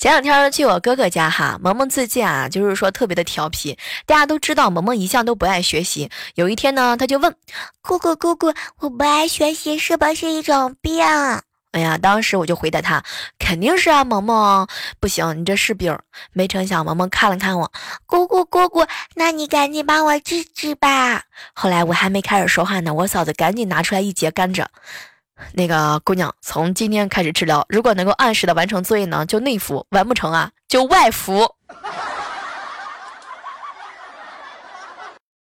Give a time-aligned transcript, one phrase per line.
[0.00, 3.76] 前两天去我哥哥家哈，萌萌最近啊，就是说特别的调皮。
[4.06, 6.08] 大家都知道萌萌一向都不爱学习。
[6.36, 7.36] 有一天呢，他就问
[7.82, 11.04] 姑姑姑姑，我不爱学习是不是一种病？
[11.72, 13.04] 哎呀，当时我就回答他，
[13.38, 14.66] 肯定是啊，萌萌，
[15.00, 15.98] 不行，你这是病。
[16.32, 17.70] 没成想萌萌看了看我，
[18.06, 18.86] 姑姑姑姑，
[19.16, 21.24] 那你赶紧帮我治治吧。
[21.52, 24.64] 后来我还没开始说话呢，我嫂子赶紧拿出来一节甘蔗，
[25.52, 31.54] 那个姑娘，从今天开始治疗，如果能够按时的完成作业呢，就内服；完不成啊，就外服。